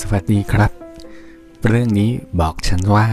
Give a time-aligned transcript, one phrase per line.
[0.00, 0.70] สวัสดีครับ
[1.66, 2.10] เรื่องนี้
[2.40, 3.08] บอกฉันว่า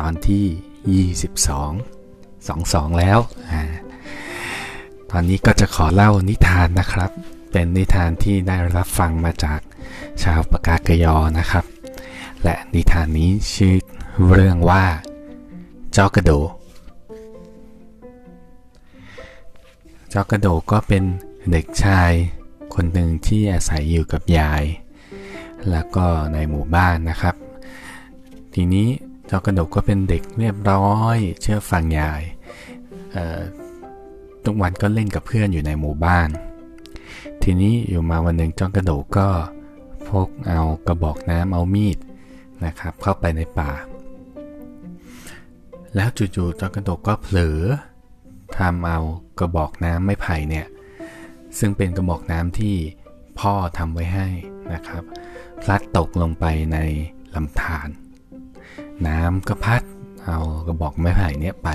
[0.00, 1.76] ตอนที่ 22
[2.16, 3.18] 22 แล้ว
[3.50, 3.52] อ
[5.10, 7.10] ตอนนี้ก็จะขอเล่านิทานนะครับ
[7.52, 9.60] เป็นนิทานที่ได้รับฟังมาจาก
[10.22, 11.64] ชาวปากากยอนะครับ
[12.44, 13.76] และนิทานนี้ชื่อ
[14.32, 14.84] เรื่องว่า
[15.92, 16.32] เจ้ากระโด
[20.10, 21.04] เจ้ากระโดก็เป็น
[21.50, 22.10] เด็กชาย
[22.74, 24.64] คนหนึ่งที่อาศัยอยู่กับยาย
[25.70, 27.34] แล้วก็ในหมู่บ้านนะครับ
[28.54, 28.88] ทีนี้
[29.26, 32.22] เจ้ากระโดก็เป็นเด็กเรียบร้อยเชื่อฟังยาย
[34.44, 36.28] ทุกวันก็เล่นกับเพื่อนอยู่ในหมู่บ้าน
[37.42, 39.28] ทีนี้อยู่มาวันหนึ่งเจ้ากระโดกก็
[40.08, 41.98] พกเอากระบอกน้ำเอามีด
[42.64, 43.72] นะครับ เข้าไปในป่า
[45.94, 47.60] แล้วจู่ๆเจ้ากระโดก็เผลอ
[48.56, 48.98] ทำเอา
[49.38, 50.66] กระบอกน้ำไม้ไผ่เนี่ย
[51.58, 52.74] ซึ่งเป็นกระบอกน้ำที่
[53.40, 54.28] พ่อทำไว้ให้
[54.72, 55.02] นะครับ
[55.62, 56.78] พลัดตกลงไปใน
[57.34, 57.88] ลำธาร
[59.06, 59.82] น้ำก็พัด
[60.26, 61.68] เอากระบอกไม้ไผ่เนี้ยไป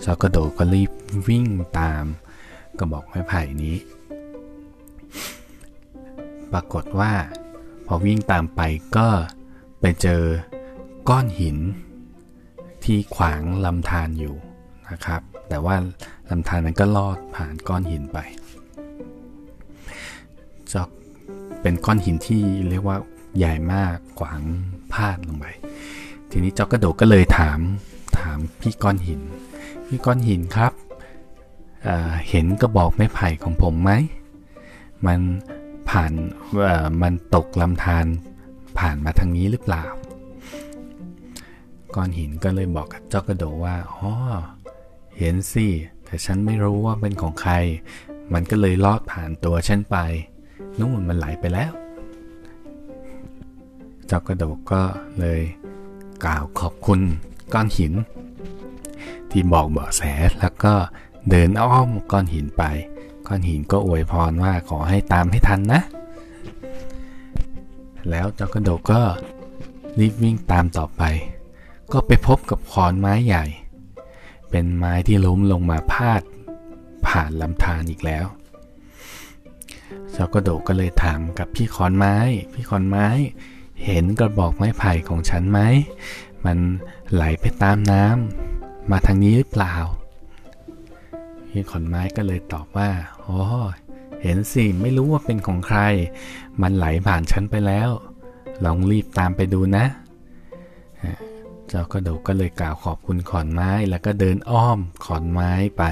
[0.00, 0.90] เจ้ากระโดก็รีบ
[1.28, 1.46] วิ่ง
[1.78, 2.04] ตาม
[2.78, 3.76] กระบอกไม้ไผ่นี้
[6.52, 7.12] ปรากฏว่า
[7.86, 8.60] พอวิ่งตามไป
[8.96, 9.08] ก็
[9.80, 10.22] ไปเจอ
[11.08, 11.58] ก้อนหิน
[12.84, 14.36] ที่ขวางลำธารอยู่
[14.90, 15.76] นะครับ แต่ว่า
[16.30, 18.18] ลำธารนั้นก็ลอดผ่านก้อนหินไป
[20.72, 20.88] จอก
[21.62, 22.96] เป็นก้อนหินที่เรียกว่า
[23.36, 24.42] ใหญ่มากขวาง
[24.92, 25.46] พาดลงไป
[26.30, 27.58] ทีนี้จอกกระโดดก็เลยถาม
[28.18, 29.20] ถามพี่ก้อนหิน
[29.86, 30.72] พี่ก้อนหินครับ
[31.84, 33.90] เเห็นกระบอกไม้ไผ่ของผมไหม
[35.06, 35.20] มัน
[35.90, 36.12] ผ่าน
[37.02, 38.06] มันตกลำธาร
[38.78, 39.84] ผ่านมาทางนี้หรือเปล่า
[41.94, 44.12] ก้อนหินก็เลยบอกกับเจ้ากระโดดว่า อ๋อ
[45.18, 45.66] เห็นสิ
[46.04, 47.52] แต่ฉันไม่รู้ว่าเป็นของใคร
[48.32, 49.96] มันก็เลยลอดผ่านตัวฉันไป
[50.80, 51.72] นู่นมันไหลไปแล้ว
[54.06, 54.82] เจ้ากระโดกก็
[55.18, 55.40] เลย
[56.24, 57.00] กล่าวขอบคุณ
[57.52, 57.92] ก้อนหิน
[59.30, 60.02] ที่บอกเบาะแส
[60.38, 60.74] แล้วก็
[61.30, 62.62] เดินอ้อมก้อนหินไป
[63.26, 65.82] ก้อนหินก็อวยพรว่าขอให้ตามให้ทันนะ
[68.10, 69.00] แล้วเจ้ากระโดกก็
[69.98, 71.02] รีบวิ่งตามต่อไป
[71.92, 73.44] ก็ไปพบกับขอนไม้ใหญ่
[74.50, 76.22] เป็นไม้ที่ล้มลงมาพาด
[77.06, 78.26] ผ่านลำธารอีกแล้ว
[80.22, 82.16] จ้ากระโดกก็เลยถามกับพี่ขอนไม้
[82.52, 83.06] พี่ขอนไม้
[83.84, 85.60] เห็นกระบอกไม้ไผ่ของฉันไหม
[86.44, 86.58] มัน
[87.12, 89.74] ไหลไปตามน้ำมาทางนี้หรือเปล่า
[91.50, 92.90] พี่ขอนไม้ก็เลยตอบว่า
[93.22, 93.40] โอ้
[94.22, 95.78] เห็นสิ ไม่รู้ว่าเป็นของใคร
[96.62, 97.90] มันไหลผ่านฉันไปแล้ว
[98.64, 99.84] ลองรีบตามไปดูนะ
[101.68, 105.84] เจ้ากระโดกก็เลยกล่าวขอบคุณขอนไม้แล้วก็เดินอ้อมขอนไม้ไป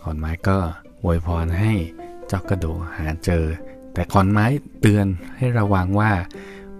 [0.00, 0.56] ขอนไม้ก็
[1.02, 1.72] อวยพรให้
[2.28, 2.66] เจ้ากระโด
[2.96, 3.44] หาเจอ
[3.92, 4.46] แต่ขอนไม้
[4.80, 5.06] เตือน
[5.36, 6.12] ให้ระวังว่า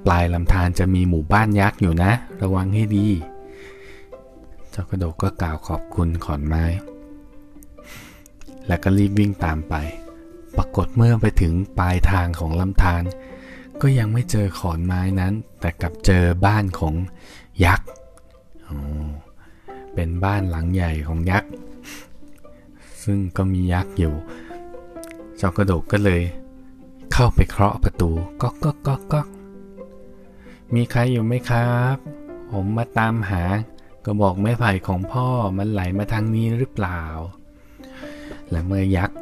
[0.06, 3.08] ปลายลำธารจะมีหมู่บ้านยักษ์อยู่นะ ระวังให้ดี
[4.70, 6.64] เจ้ากระโดก็กล่าวขอบคุณขอนไม้
[8.66, 9.74] แล้วก็รีบวิ่งตามไป
[10.56, 13.02] ปรากฏเมื่อไปถึงปลายทางของลำธาร
[13.80, 16.94] ก็ยังไม่เจอขอนไม้นั้น แต่กลับเจอบ้านของ
[17.64, 17.88] ยักษ์
[19.94, 21.50] เป็นบ้านหลังใหญ่ของยักษ์
[23.04, 24.14] ซึ่งก็มียักษ์อยู่
[25.40, 26.22] จ้ากระโดกก็เลย
[27.12, 28.10] เข้าไปเคาะประตู
[28.42, 29.28] ก๊อกก๊อกก๊อกก๊อก
[30.74, 31.96] มีใครอยู่ไหมครับ
[32.52, 33.42] ผมมาตามหา
[34.04, 35.26] กระบอกไม้ไผ่ของพ่อ
[35.58, 37.02] มันไหลมาทางนี้หรือเปล่า
[38.50, 39.18] และเมื่อยักษ์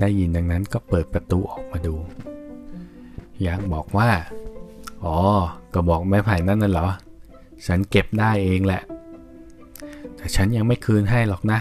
[0.00, 1.94] ได้ยินดังนั้นก็เปิดประตูออกมาดู
[3.46, 4.10] ยักษ์บอกว่า
[5.04, 5.16] อ๋อ
[5.74, 6.88] กระบอกไม้ไผ่นั่นน่ะเหรอ
[7.66, 8.82] ฉันเก็บได้เองแหละ
[10.16, 11.60] แต่ฉันยังไม่คืนให้หรอกนะ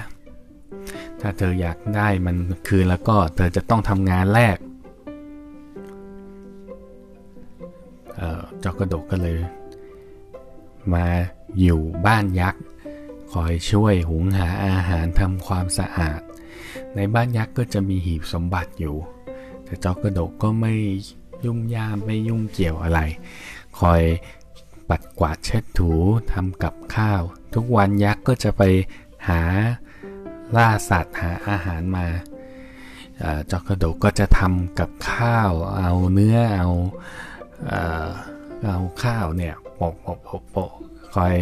[1.21, 2.35] ถ้าเธออยากได้มัน
[2.67, 4.57] คืนแล้วก็เธอจะต้องทำงานแรก
[8.59, 9.37] เจ้ากระโดกก็เลย
[10.93, 11.05] มา
[11.59, 12.61] อยู่บ้านยักษ์
[13.33, 16.21] คอยช่วยหุงหาอาหารทำความสะอาด
[16.95, 18.95] ในบ้านยักษ์ก็จะมีหีบสมบัติอยู่
[19.63, 20.73] แต่เจ้ากระโดกก็ไม่
[21.45, 22.99] ยุ่งยามไม่ยุ่งเกี่ยวอะไร
[23.79, 24.01] คอย
[24.89, 25.91] ปัดกวาดเช็ดถู
[26.31, 27.21] ทำกับข้าว
[27.53, 28.61] ทุกวันยักษ์ก็จะไป
[29.29, 29.41] หา
[30.55, 32.07] ล่าสัตว์หาอาหารมา
[33.51, 36.67] จอกกระโดกก็จะทำกับข้าวเอาเนื้อเอา
[38.65, 40.71] เอาข้าวเนี่ยโปะโปะโปะโปะ
[41.13, 41.35] คอย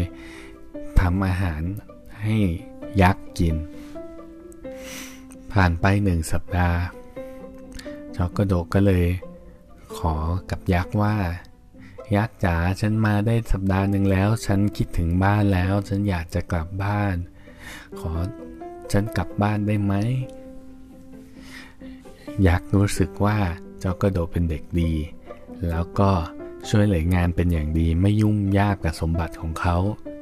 [1.00, 1.62] ทำอาหาร
[2.24, 2.38] ให้
[3.02, 3.56] ยักษ์กิน
[5.51, 6.80] ผ่านไปหนึ่งสัปดาห์
[8.16, 9.06] จอกกระโดกก็เลย
[9.98, 10.16] ขอ
[10.50, 11.16] กับยักษ์ว่า
[12.16, 17.16] ยักษ์จ๋าฉันมาได้สัปดาห์หนึ่งแล้ว ฉันคิดถึงบ้านแล้ว ฉันอยากจะกลับบ้าน
[18.00, 18.12] ขอ
[18.92, 19.94] ฉันกลับบ้านได้ไหม
[22.44, 23.38] อยากรู้สึกว่า
[23.80, 24.92] เจ้ากระโดดเป็นเด็กดี
[25.70, 26.10] แล้วก็
[26.70, 29.78] ช่วยเหลืองานเป็นอย่างดีไม่ยุ่งยากกับสมบัติของเขา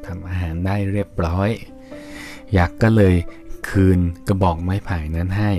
[0.05, 1.49] ทำอาหารได้เรียบร้อย
[2.53, 3.15] อยักก็เลย
[3.69, 5.51] คืนกระบอกไม้ไผ่นั้นให้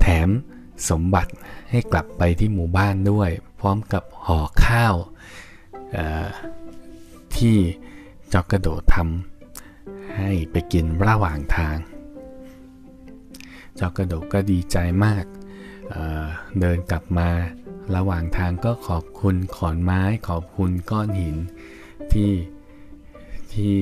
[0.00, 0.28] แถม
[0.90, 1.32] สมบัติ
[1.70, 3.30] ให้กลับไปที่หมู่บ้านด้วย
[3.60, 4.94] พร้อมกับห่อข้าว
[7.36, 7.56] ที่
[8.32, 9.37] จอกกระโดดทำ
[10.18, 11.76] ให้ไปกินระหว่างทาง
[13.76, 15.24] เจอกกระโดดก็ดีใจมาก
[15.90, 17.28] เเดินกลับมา
[17.96, 21.36] ระหว่างทางก็ขอบคุณขอนไม้ขอบคุณก้อนหิน
[22.12, 22.32] ที่
[23.52, 23.76] ที่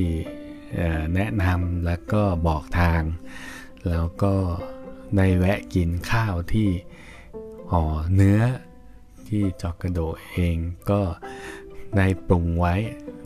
[1.14, 3.02] แนะนำแล้วก็บอกทาง
[3.88, 4.34] แล้วก็
[5.16, 6.68] ได้แวะกินข้าวที่
[7.70, 7.84] ห่อ
[8.14, 8.40] เนื้อ
[9.28, 10.00] ที่จอกกระโด
[10.30, 10.56] เอง
[10.90, 11.02] ก็
[11.96, 12.74] ได้ปรุงไว้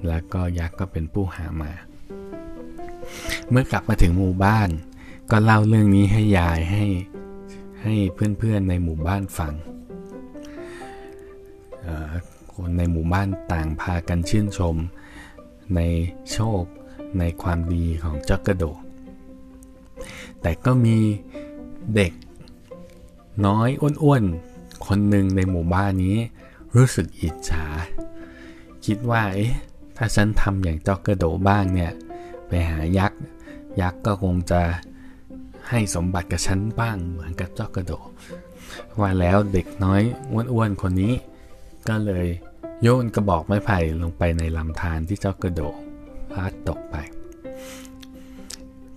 [0.08, 1.72] แล้วก็ยักษ์ก็เป็นผู้หามา
[3.50, 4.68] เมื่อกลับมาถึงหมู่บ้าน
[5.30, 6.84] ก็เล่าเรื่องนี้ให้ยายให้
[7.82, 9.54] ให้เพื่อนๆในหมู่บ้านฟัง
[12.52, 14.76] คนในหมู่บ้านต่างพากันชื่นชม
[15.74, 15.80] ใน
[16.32, 16.62] โชค
[17.18, 18.64] ในความดีของจักกระโด
[20.42, 20.98] แต่ก็มี
[21.94, 22.12] เด็ก
[23.46, 23.68] น้อย
[24.02, 26.18] อ้วนๆ คนหนึ่งในหมู่บ้านนี้
[26.76, 27.66] รู้สึกอิจฉา
[28.84, 29.54] คิดว่าเอ๊ะ
[29.96, 31.92] ถ้าฉันทำอย่างจ็อกกระโดบ้างเนี่ย
[32.50, 33.20] ไปหายักษ์
[33.80, 34.60] ยักษ์ก็คงจะ
[35.68, 38.08] ให้สมบัติกับฉันบ้างเหมือนกับเจ็อกระโดด
[39.00, 40.02] ว่าแล้วเด็กน้อย
[40.32, 41.14] อ้วนๆคนนี้
[41.88, 42.26] ก็เลย
[42.82, 45.76] โยนกระบอกไม้ไผ่ลงไปในลำธารที่เจ้ากระโดด
[46.32, 46.96] พลาดตกไป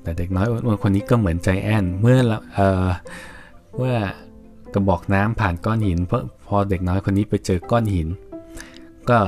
[0.02, 2.18] แต่เด็กน้อยอ้วนๆคนนี้ก็เหมือนใจแอนเมื่อ
[2.54, 2.88] เอ่อ
[3.78, 3.96] เมื่อ
[4.74, 8.08] กระบอกน้ำผ่านก้อนหิน เพราะพอเด็กน้อยคนนี้ไปเจอก้อนหิน
[9.10, 9.20] ก็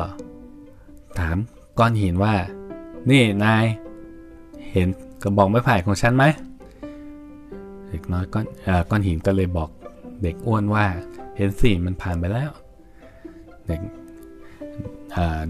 [1.20, 1.38] ถาม
[1.80, 2.34] ก้อนหินว่า
[3.10, 3.66] นี่นาย
[4.76, 4.90] เห็น
[5.24, 6.24] กระบอกไม้ไผ่ของฉันไหม
[7.90, 8.46] เด็กน้อยก้อน
[8.90, 9.70] ก้อนหินก็เลยบอก
[10.24, 10.86] เด็กอ้วนว่า
[11.38, 12.52] เห็นสิมันผ่านไปแล้ว
[13.68, 13.82] เด็ก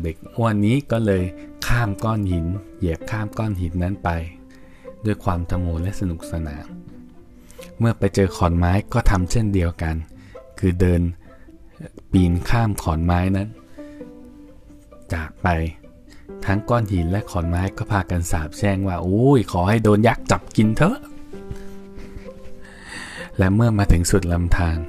[0.04, 1.24] เด็กอ้วนนี้ก็เลย
[1.68, 2.45] ข้ามก้อนหิน
[2.77, 4.10] เหยียบข้ามก้อนหินนั้นไป
[5.06, 6.66] ด้วยความทะโมและสนุกสนาน
[7.80, 9.95] เมื่อไปเจอขอนไม้ก็ทำเช่นเดียวกัน
[10.60, 11.01] คือเดิน
[12.12, 13.50] ปีนข้ามขอนไม้นั้น
[15.13, 15.48] จากไป
[16.45, 20.98] ทั้งก้อนหินและขอนไม้ก็พากันสาบแช่งว่าโอ้ยขอให้โดนยักษ์จับกินเถอะ
[23.38, 24.80] และเมื่อมาถึงสุดลำธาร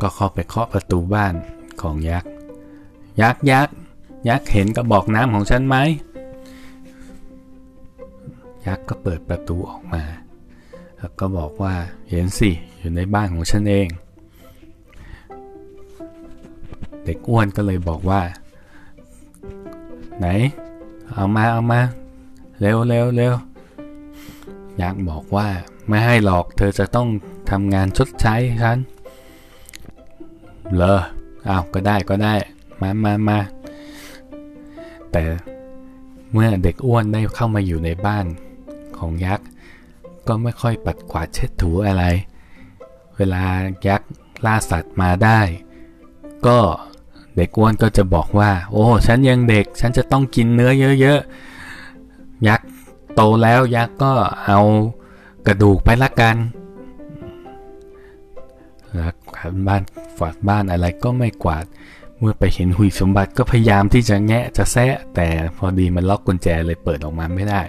[0.00, 1.34] ก็เข้าไปเคาะประตูบ้าน
[1.82, 2.30] ของยักษ์
[3.20, 3.74] ยักษ์ยักษ์
[4.28, 5.76] ยักษ์เห็นกระบอกน้ำของฉันไหม
[8.66, 10.02] ยักษ์ก็เปิดประตูออกมา
[10.98, 11.74] แล้วก็บอกว่า
[12.10, 13.88] เห็นสิอยู่ในบ้านของฉันเอง
[17.04, 18.20] เด็กอ้วนก็เลยบอกว่า
[20.18, 20.26] ไหน
[21.12, 21.80] เอามาเอามา
[22.60, 23.34] เร็วเร็วเร็ว
[24.80, 25.48] ยักษ์บอกว่า
[25.88, 27.08] ไม่ให้หรอกเธอจะต้อง
[27.50, 28.78] ทำงานชดใช้ฉัน
[30.74, 31.00] เลอ
[31.46, 32.34] เอาก็ได้ก็ได้
[32.80, 33.38] มามามา
[35.12, 35.22] แต่
[36.32, 38.26] เมื่อเด็กอ้วนได้เข้ามาอยู่ในบ้าน
[38.98, 39.46] ของยักษ์
[40.26, 42.04] ก็ไม่ค่อยปัดกวาดเช็ดถูอะไร
[43.16, 43.42] เวลา
[43.88, 44.10] ยักษ์
[44.44, 45.40] ล่าสัตว์มาได้
[46.46, 46.58] ก็
[47.38, 52.68] เด็กอ้วนก็จะบอกว่า โอ้ฉันยังเด็ก ฉันจะต้องกินเนื้อเยอะๆยักษ์
[53.14, 54.12] โตแล้วยักษ์ก็
[54.46, 54.60] เอา
[55.46, 56.36] กระดูกไปละกัน
[58.94, 59.12] แล้ว
[59.66, 59.82] บ้าน
[60.18, 61.64] ฝาดบ้านอะไรก็ไม่กวาด
[62.18, 67.62] เมื่อไปเห็นหุยสมบัติก็พยายามที่จะแงะจะแซะ แต่พอดีมันล็อกกุญแจเลยเปิดออกมาไม่ได้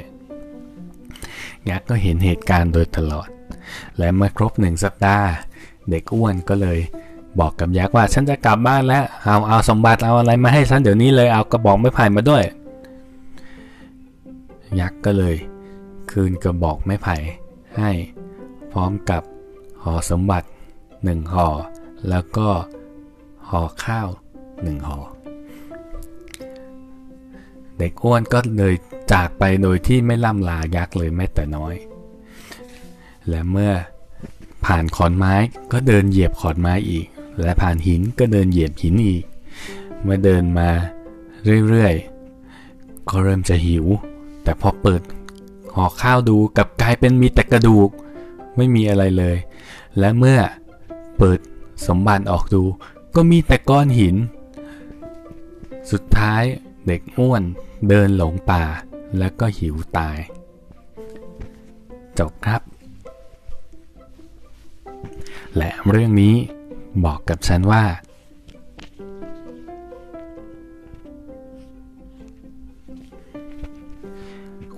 [1.69, 3.29] ยักษ์ก็เห็นเหตุการณ์โดยตลอด
[3.97, 5.27] และเมื่อครบหนึ่งสัปดาห์
[5.89, 6.79] เด็กอ้วนก็เลย
[7.39, 12.43] บอกกับยักษ์ว่าฉันจะกลับบ้านแล้ว เอาเอาสมบัติเอาอะไรมาให้ฉันเดี๋ยวนี้เลยเอากระบอกไม้ไผ่มาด้วย
[14.79, 15.36] ยักษ์ก็เลย
[16.12, 17.15] คืนกระบอกไม้ไผ่
[17.77, 17.91] ให้
[18.71, 19.21] พร้อมกับ
[19.83, 20.48] ห่อสมบัติ
[21.03, 21.48] หนึ่งห่อ
[22.09, 22.50] แล้วก็
[23.50, 24.07] ห่อข้าว
[24.63, 25.00] หนึ่งห่อ
[27.77, 28.75] เด็กอ้วนก็เลย
[29.12, 31.75] จากไปโดยที่ไม่ล่ำลายักษ์เลยแม้แต่น้อย
[33.27, 33.74] และเมื่อ
[34.65, 35.33] ผ่านขอนไม้
[35.71, 37.07] ก็เดินเหยียบขอนไม้อีก
[37.41, 39.24] และผ่านหินก็เดินเหยียบหินอีก
[40.01, 40.69] เมื่อเดินมา
[41.67, 43.86] เรื่อยๆ ก็เริ่มจะหิว
[44.43, 45.01] แต่พอเปิด
[45.75, 47.89] ห่อข้าวดูกับกลายเป็นมีแต่กระดูก
[48.58, 49.38] ไม่มีอะไรเลย
[50.00, 50.39] และเมื่อ
[51.17, 51.39] เปิด
[51.88, 52.63] สมบัติออกดู
[53.15, 54.15] ก็มีแต่ก้อนหิน
[55.91, 56.43] สุดท้าย
[56.88, 57.43] เด็กอ้วน
[57.89, 58.63] เดินหลงป่า
[59.17, 60.17] แล้วก็หิวตาย
[62.19, 62.62] จบครับ
[65.58, 66.36] และเรื่องนี้
[67.05, 67.84] บอกกับฉันว่า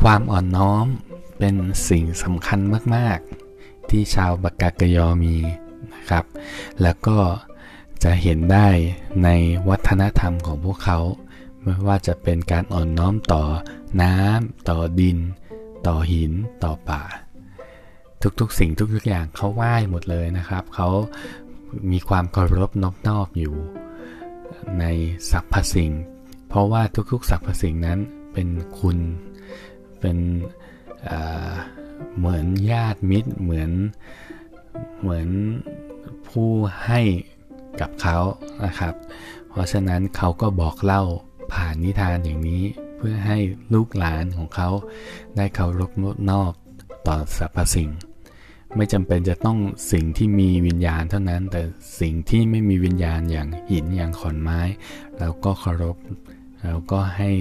[0.01, 0.86] ความอ่อนน้อม
[1.38, 1.56] เป็น
[1.89, 2.60] สิ่งสำคัญ
[2.96, 3.20] มาก
[3.56, 5.36] ๆ ที่ชาวบากากยอมี
[5.94, 6.25] นะครับ
[6.82, 7.18] แล้วก็
[8.03, 8.68] จะเห็นได้
[9.24, 9.30] ใน
[9.70, 11.00] วัฒนธรรมของพวกเขา
[11.63, 13.44] ไม่ว่าจะเป็นการอ่อนน้อมต่อ
[14.01, 15.18] น้ำต่อดิน
[15.88, 16.32] ต่อหิน
[16.63, 17.03] ต่อป่า
[18.39, 20.89] ทุกๆ สิ่งทุกๆอย่างเขาไหว้หมดเลยนะครับ เขา
[21.92, 23.56] มีความเคารพนอบนอบอยู่
[24.80, 24.86] ใน
[25.32, 25.92] สรรพสิ่ง
[26.48, 28.00] เพราะว่าทุกๆสรรพสิ่งนั้น
[28.34, 28.48] เป็น
[28.80, 28.98] คุณ
[30.00, 30.18] เป็น
[32.18, 33.72] เหมือนญาติมิตรเหมือน
[35.00, 35.28] เหมือน
[36.28, 36.50] ผู้
[36.86, 37.01] ให้
[37.82, 38.18] กับเขา
[38.66, 38.94] นะครับ
[39.50, 41.04] เพราะฉะนั้นเขาก็บอกเล่า
[41.54, 42.63] ผ่านนิทานอย่างนี้
[42.98, 43.38] เพื่อให้
[43.74, 44.70] ลูกหลานของเขา
[45.36, 45.92] ได้เคารพ
[46.30, 46.54] นอบ
[47.08, 47.90] ต่อสรรพสิ่ง
[48.75, 49.58] ไม่จำเป็นจะต้อง
[49.92, 51.62] สิ่งที่มีวิญญาณเท่านั้น แต่
[52.00, 54.60] สิ่งที่ไม่มีวิญญาณอย่างหินอย่างขอนไม้
[55.20, 55.98] เราก็เคารพ
[56.63, 57.32] แล้วก็ให้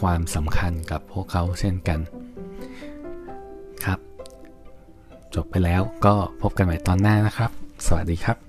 [0.00, 2.00] ความสำคัญกับพวกเขาเช่นกัน
[3.84, 3.98] ครับ
[5.34, 7.50] จบไปแล้วก็พบกันใหม่ตอนหน้านะครับ
[7.86, 8.43] สวัสดีครับ